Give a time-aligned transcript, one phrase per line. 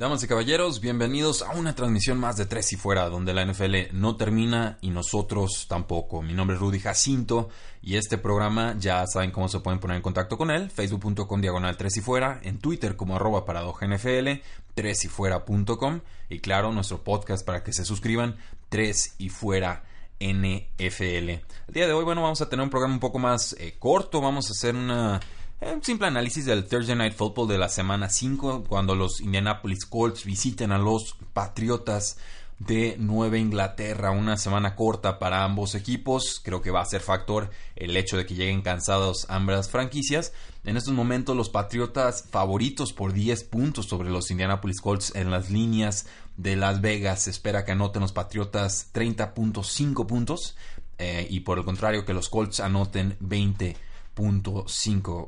[0.00, 3.92] Damas y caballeros, bienvenidos a una transmisión más de Tres y Fuera, donde la NFL
[3.92, 6.22] no termina y nosotros tampoco.
[6.22, 7.50] Mi nombre es Rudy Jacinto
[7.82, 11.76] y este programa ya saben cómo se pueden poner en contacto con él, facebook.com diagonal
[11.76, 14.40] Tres y Fuera, en Twitter como arroba NFL,
[14.72, 18.36] tresyfuera.com y claro, nuestro podcast para que se suscriban,
[18.70, 19.84] Tres y Fuera
[20.18, 21.28] NFL.
[21.28, 24.22] El día de hoy, bueno, vamos a tener un programa un poco más eh, corto,
[24.22, 25.20] vamos a hacer una
[25.60, 30.24] un simple análisis del Thursday Night Football de la semana 5, cuando los Indianapolis Colts
[30.24, 32.16] visiten a los Patriotas
[32.58, 34.10] de Nueva Inglaterra.
[34.10, 36.40] Una semana corta para ambos equipos.
[36.42, 40.32] Creo que va a ser factor el hecho de que lleguen cansados ambas franquicias.
[40.64, 45.50] En estos momentos los Patriotas favoritos por 10 puntos sobre los Indianapolis Colts en las
[45.50, 47.22] líneas de Las Vegas.
[47.22, 50.56] Se espera que anoten los Patriotas 30.5 puntos.
[50.98, 54.66] Eh, y por el contrario que los Colts anoten 20 punto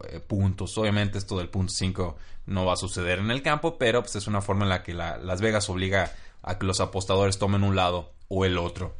[0.08, 0.78] eh, puntos.
[0.78, 2.16] Obviamente esto del punto 5
[2.46, 4.94] no va a suceder en el campo, pero pues es una forma en la que
[4.94, 8.94] Las Vegas obliga a que los apostadores tomen un lado o el otro.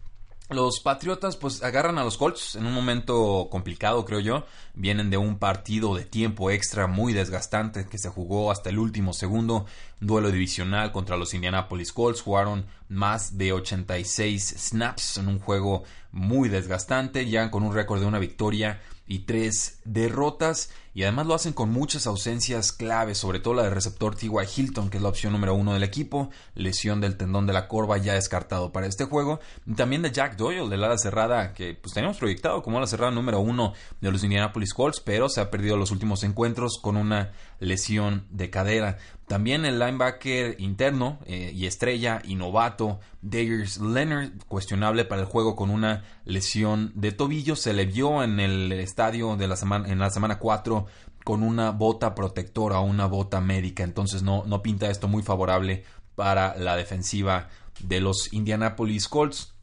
[0.53, 4.45] Los Patriotas pues agarran a los Colts en un momento complicado creo yo.
[4.75, 9.13] Vienen de un partido de tiempo extra muy desgastante que se jugó hasta el último
[9.15, 9.67] segundo.
[10.03, 12.23] Duelo divisional contra los Indianapolis Colts.
[12.23, 17.29] Jugaron más de 86 snaps en un juego muy desgastante.
[17.29, 21.71] Ya con un récord de una victoria y tres derrotas y además lo hacen con
[21.71, 24.31] muchas ausencias claves, sobre todo la del receptor T.Y.
[24.57, 27.97] Hilton, que es la opción número uno del equipo, lesión del tendón de la corva
[27.97, 31.95] ya descartado para este juego, y también de Jack Doyle, del ala cerrada, que pues
[31.95, 35.79] teníamos proyectado como ala cerrada número uno de los Indianapolis Colts, pero se ha perdido
[35.79, 38.99] los últimos encuentros con una lesión de cadera.
[39.33, 45.57] También el linebacker interno eh, y estrella y novato Darius Leonard, cuestionable para el juego
[45.57, 49.99] con una lesión de tobillo, se le vio en el estadio de la semana, en
[49.99, 50.85] la semana 4
[51.25, 55.83] con una bota protectora una bota médica, entonces no, no pinta esto muy favorable
[56.15, 57.49] para la defensiva
[57.81, 59.55] de los Indianapolis Colts.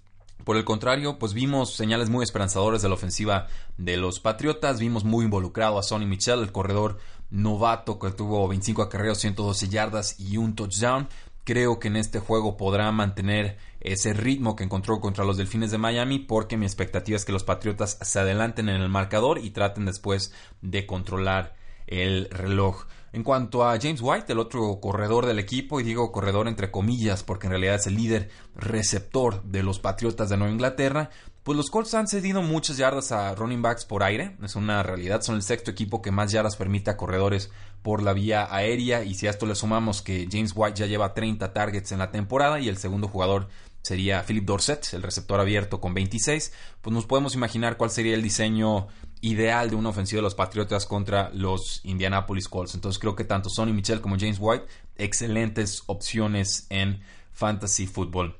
[0.45, 3.45] Por el contrario, pues vimos señales muy esperanzadoras de la ofensiva
[3.77, 6.97] de los Patriotas, vimos muy involucrado a Sonny Michel, el corredor
[7.29, 11.07] novato que tuvo 25 acarreos, 112 yardas y un touchdown.
[11.43, 15.77] Creo que en este juego podrá mantener ese ritmo que encontró contra los Delfines de
[15.77, 19.85] Miami porque mi expectativa es que los Patriotas se adelanten en el marcador y traten
[19.85, 21.55] después de controlar
[21.87, 22.85] el reloj.
[23.11, 27.23] En cuanto a James White, el otro corredor del equipo, y digo corredor entre comillas
[27.23, 31.09] porque en realidad es el líder receptor de los Patriotas de Nueva Inglaterra,
[31.49, 35.23] pues los Colts han cedido muchas yardas a running backs por aire, es una realidad,
[35.23, 37.49] son el sexto equipo que más yardas permite a corredores
[37.81, 41.15] por la vía aérea y si a esto le sumamos que James White ya lleva
[41.15, 43.47] 30 targets en la temporada y el segundo jugador
[43.81, 48.21] sería Philip Dorset, el receptor abierto con 26, pues nos podemos imaginar cuál sería el
[48.21, 48.87] diseño
[49.21, 52.75] ideal de una ofensiva de los Patriotas contra los Indianapolis Colts.
[52.75, 54.67] Entonces creo que tanto Sonny Michel como James White,
[54.97, 58.37] excelentes opciones en fantasy football.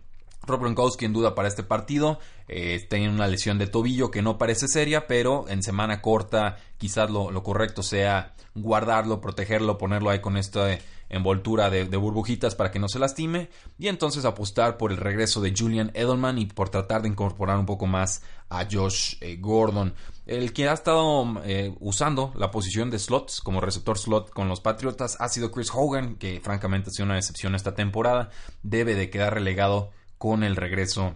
[0.49, 2.19] Rob Gronkowski en duda para este partido.
[2.47, 7.09] Eh, tiene una lesión de tobillo que no parece seria, pero en semana corta quizás
[7.09, 10.77] lo, correcto sea guardarlo, protegerlo, ponerlo ahí con esta
[11.09, 15.53] envoltura de, burbujitas para que no se lastime y entonces apostar por el regreso de
[15.57, 19.93] Julian Edelman y por tratar de incorporar un poco más a Josh eh, Gordon.
[20.25, 24.61] El que ha estado eh, usando la posición de slots como receptor slot con los
[24.61, 28.29] Patriotas ha sido Chris Hogan, que francamente ha sido una decepción esta temporada.
[28.61, 31.16] Debe de quedar relegado con el regreso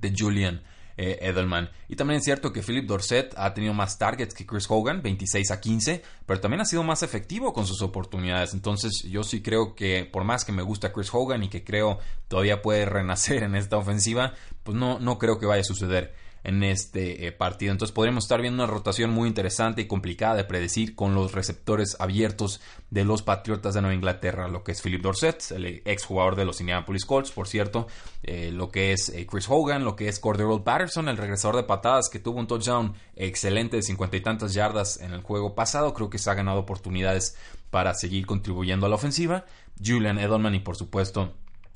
[0.00, 0.62] de Julian
[0.96, 1.70] eh, Edelman.
[1.88, 5.50] Y también es cierto que Philip Dorset ha tenido más targets que Chris Hogan, 26
[5.50, 8.54] a 15, pero también ha sido más efectivo con sus oportunidades.
[8.54, 11.98] Entonces yo sí creo que por más que me gusta Chris Hogan y que creo
[12.28, 16.14] todavía puede renacer en esta ofensiva, pues no, no creo que vaya a suceder
[16.44, 17.72] en este eh, partido.
[17.72, 21.96] Entonces podríamos estar viendo una rotación muy interesante y complicada de predecir con los receptores
[21.98, 22.60] abiertos
[22.90, 26.44] de los Patriotas de Nueva Inglaterra, lo que es Philip Dorset, el ex jugador de
[26.44, 27.88] los Indianapolis Colts, por cierto,
[28.22, 31.64] eh, lo que es eh, Chris Hogan, lo que es Cordero Patterson, el regresador de
[31.64, 35.94] patadas que tuvo un touchdown excelente de cincuenta y tantas yardas en el juego pasado,
[35.94, 37.36] creo que se ha ganado oportunidades
[37.70, 39.46] para seguir contribuyendo a la ofensiva,
[39.84, 41.32] Julian Edelman y por supuesto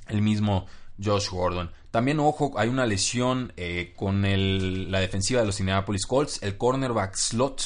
[0.09, 0.67] el mismo
[1.03, 1.71] Josh Gordon.
[1.91, 6.43] También, ojo, hay una lesión eh, con la defensiva de los Indianapolis Colts.
[6.43, 7.63] El cornerback slot,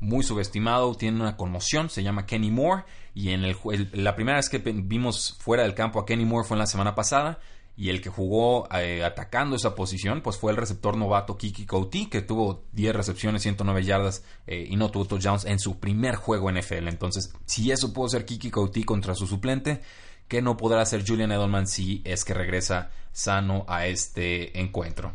[0.00, 2.84] muy subestimado, tiene una conmoción, se llama Kenny Moore.
[3.14, 3.56] Y en el,
[3.92, 6.94] la primera vez que vimos fuera del campo a Kenny Moore fue en la semana
[6.94, 7.40] pasada.
[7.76, 12.06] Y el que jugó eh, atacando esa posición, pues fue el receptor novato Kiki Couti,
[12.06, 16.52] que tuvo 10 recepciones, 109 yardas eh, y no tuvo touchdowns en su primer juego
[16.52, 16.86] NFL.
[16.86, 19.80] Entonces, si eso pudo ser Kiki Couti contra su suplente,
[20.28, 25.12] que no podrá hacer Julian Edelman si es que regresa sano a este encuentro.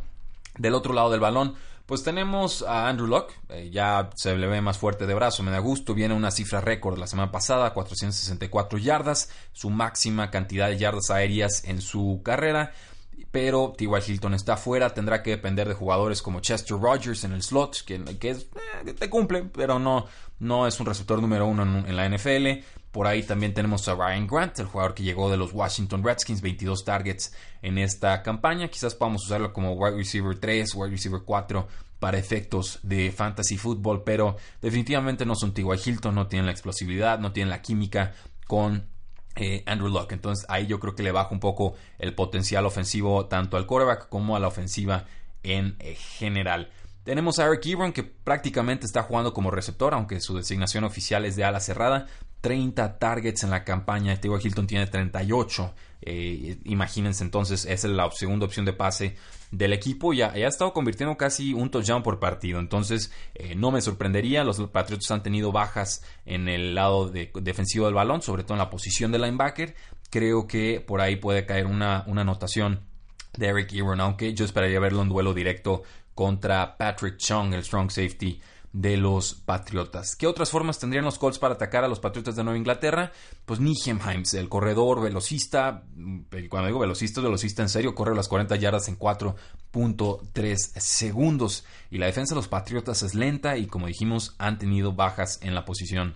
[0.57, 1.55] Del otro lado del balón,
[1.89, 5.49] pues tenemos a Andrew Locke, eh, ya se le ve más fuerte de brazo, me
[5.49, 10.77] da gusto, viene una cifra récord la semana pasada, 464 yardas, su máxima cantidad de
[10.77, 12.73] yardas aéreas en su carrera,
[13.31, 13.89] pero T.Y.
[14.07, 18.03] Hilton está fuera, tendrá que depender de jugadores como Chester Rogers en el slot, que,
[18.19, 20.05] que eh, te cumple, pero no,
[20.37, 22.63] no es un receptor número uno en la NFL.
[22.91, 26.41] Por ahí también tenemos a Ryan Grant, el jugador que llegó de los Washington Redskins,
[26.41, 28.67] 22 targets en esta campaña.
[28.67, 31.67] Quizás podamos usarlo como wide receiver 3, wide receiver 4
[31.99, 35.65] para efectos de fantasy football, pero definitivamente no son T.Y.
[35.85, 38.13] Hilton, no tienen la explosividad, no tienen la química
[38.47, 38.87] con
[39.35, 40.11] eh, Andrew Luck.
[40.11, 44.09] Entonces ahí yo creo que le baja un poco el potencial ofensivo tanto al quarterback
[44.09, 45.05] como a la ofensiva
[45.43, 46.71] en eh, general.
[47.03, 51.35] Tenemos a Eric Ebron que prácticamente está jugando como receptor, aunque su designación oficial es
[51.35, 52.07] de ala cerrada.
[52.41, 54.19] 30 targets en la campaña.
[54.19, 54.31] T.Y.
[54.41, 55.73] Hilton tiene 38.
[56.01, 59.17] Eh, imagínense entonces, esa es la segunda opción de pase
[59.51, 60.13] del equipo.
[60.13, 62.59] Ya, ya ha estado convirtiendo casi un touchdown por partido.
[62.59, 64.43] Entonces, eh, no me sorprendería.
[64.43, 68.69] Los Patriots han tenido bajas en el lado defensivo del balón, sobre todo en la
[68.69, 69.75] posición de linebacker.
[70.09, 72.81] Creo que por ahí puede caer una, una anotación
[73.37, 75.83] de Eric Ebron, aunque yo esperaría verlo en duelo directo
[76.15, 78.41] contra Patrick Chung, el strong safety
[78.73, 80.15] de los Patriotas.
[80.15, 83.11] ¿Qué otras formas tendrían los Colts para atacar a los Patriotas de Nueva Inglaterra?
[83.45, 85.83] Pues Nijem Himes, el corredor velocista,
[86.49, 91.65] cuando digo velocista, velocista en serio, corre las 40 yardas en 4.3 segundos.
[91.89, 95.55] Y la defensa de los Patriotas es lenta y como dijimos han tenido bajas en
[95.55, 96.15] la posición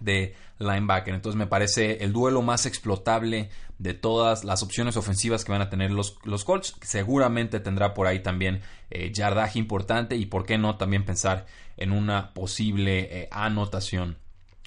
[0.00, 1.14] de linebacker.
[1.14, 5.70] Entonces me parece el duelo más explotable de todas las opciones ofensivas que van a
[5.70, 6.76] tener los, los Colts.
[6.82, 11.46] Seguramente tendrá por ahí también eh, yardaje importante y por qué no también pensar
[11.76, 14.18] en una posible eh, anotación.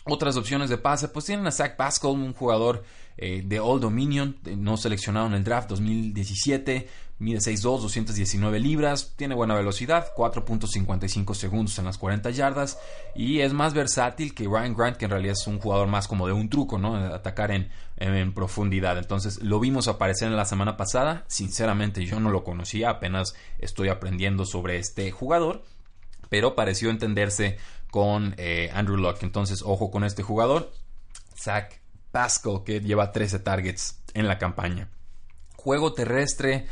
[0.05, 2.83] Otras opciones de pase, pues tienen a Zach Pascal, un jugador
[3.17, 6.87] eh, de Old Dominion, no seleccionado en el draft 2017,
[7.19, 12.79] mide 6'2, 219 libras, tiene buena velocidad, 4.55 segundos en las 40 yardas
[13.13, 16.27] y es más versátil que Ryan Grant, que en realidad es un jugador más como
[16.27, 16.95] de un truco, ¿no?
[16.95, 18.97] Atacar en, en profundidad.
[18.97, 23.89] Entonces lo vimos aparecer en la semana pasada, sinceramente yo no lo conocía, apenas estoy
[23.89, 25.63] aprendiendo sobre este jugador,
[26.29, 27.57] pero pareció entenderse
[27.91, 29.17] con eh, Andrew Luck.
[29.23, 30.71] Entonces ojo con este jugador,
[31.35, 31.73] Zach
[32.11, 34.87] Pascal, que lleva 13 targets en la campaña.
[35.57, 36.67] Juego terrestre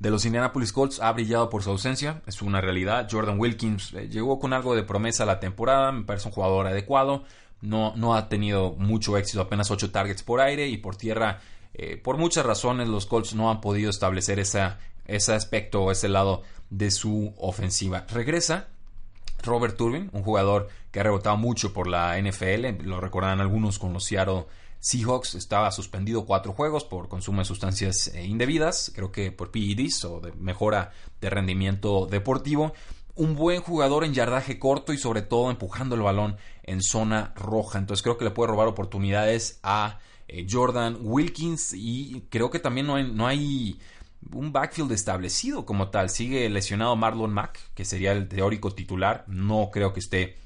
[0.00, 3.06] de los Indianapolis Colts ha brillado por su ausencia, es una realidad.
[3.08, 6.66] Jordan Wilkins eh, llegó con algo de promesa a la temporada, me parece un jugador
[6.66, 7.24] adecuado.
[7.60, 11.40] No, no ha tenido mucho éxito, apenas 8 targets por aire y por tierra.
[11.74, 16.42] Eh, por muchas razones los Colts no han podido establecer ese aspecto o ese lado
[16.70, 18.06] de su ofensiva.
[18.10, 18.68] Regresa
[19.42, 23.92] Robert Turbin, un jugador que ha rebotado mucho por la NFL, lo recordarán algunos con
[23.92, 24.46] los Seattle
[24.80, 30.04] Seahawks estaba suspendido cuatro juegos por consumo de sustancias eh, indebidas, creo que por PEDs
[30.06, 32.72] o de mejora de rendimiento deportivo.
[33.14, 37.78] Un buen jugador en yardaje corto y sobre todo empujando el balón en zona roja.
[37.78, 42.86] Entonces creo que le puede robar oportunidades a eh, Jordan Wilkins y creo que también
[42.86, 43.78] no hay, no hay
[44.32, 46.08] un backfield establecido como tal.
[46.08, 49.24] Sigue lesionado Marlon Mack, que sería el teórico titular.
[49.26, 50.38] No creo que esté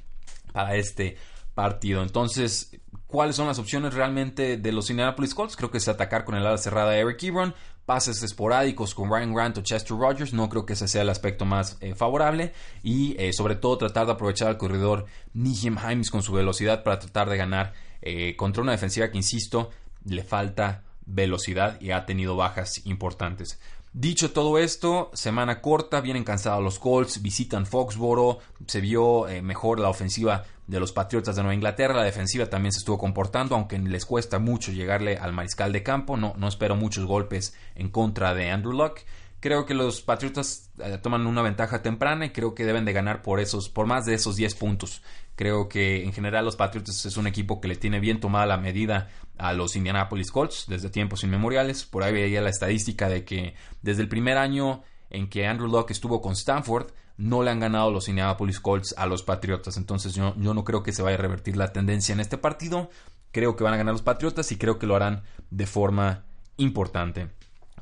[0.52, 1.16] para este
[1.54, 2.02] partido.
[2.02, 2.76] Entonces,
[3.14, 5.54] ¿cuáles son las opciones realmente de los Indianapolis Colts?
[5.54, 7.54] Creo que es atacar con el ala cerrada de Eric Ebron,
[7.87, 11.44] pases esporádicos con Ryan Grant o Chester Rogers, no creo que ese sea el aspecto
[11.44, 12.52] más eh, favorable
[12.83, 16.99] y eh, sobre todo tratar de aprovechar el corredor Nijim Himes con su velocidad para
[16.99, 19.71] tratar de ganar eh, contra una defensiva que, insisto,
[20.04, 23.61] le falta velocidad y ha tenido bajas importantes.
[23.96, 29.88] Dicho todo esto, semana corta, vienen cansados los Colts, visitan Foxboro, se vio mejor la
[29.88, 31.94] ofensiva de los Patriotas de Nueva Inglaterra.
[31.94, 36.16] La defensiva también se estuvo comportando, aunque les cuesta mucho llegarle al mariscal de campo.
[36.16, 38.98] No, no espero muchos golpes en contra de Andrew Luck.
[39.44, 43.20] Creo que los Patriotas eh, toman una ventaja temprana y creo que deben de ganar
[43.20, 45.02] por esos, por más de esos 10 puntos.
[45.36, 48.56] Creo que en general los Patriotas es un equipo que le tiene bien tomada la
[48.56, 51.84] medida a los Indianapolis Colts desde tiempos inmemoriales.
[51.84, 55.90] Por ahí veía la estadística de que desde el primer año en que Andrew Luck
[55.90, 59.76] estuvo con Stanford, no le han ganado los Indianapolis Colts a los Patriotas.
[59.76, 62.88] Entonces yo, yo no creo que se vaya a revertir la tendencia en este partido.
[63.30, 66.24] Creo que van a ganar los Patriotas y creo que lo harán de forma
[66.56, 67.28] importante.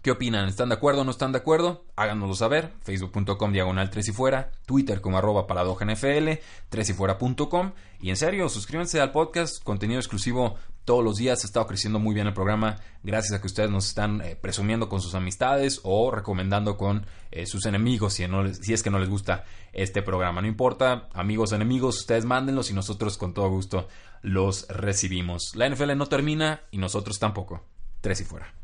[0.03, 0.49] ¿Qué opinan?
[0.49, 1.85] ¿Están de acuerdo o no están de acuerdo?
[1.95, 2.73] Háganoslo saber.
[2.83, 4.51] Facebook.com diagonal 3 y fuera.
[4.67, 6.41] Twitter como arroba NFL.
[6.71, 7.73] 3 y fuera.com.
[8.01, 9.63] Y en serio, suscríbanse al podcast.
[9.63, 11.45] Contenido exclusivo todos los días.
[11.45, 12.81] Ha estado creciendo muy bien el programa.
[13.05, 17.47] Gracias a que ustedes nos están eh, presumiendo con sus amistades o recomendando con eh,
[17.47, 20.43] sus enemigos si es que no les gusta este programa.
[20.43, 23.87] No importa, amigos, enemigos, ustedes mándenlos y nosotros con todo gusto
[24.21, 25.53] los recibimos.
[25.55, 27.63] La NFL no termina y nosotros tampoco.
[28.01, 28.62] 3 y fuera.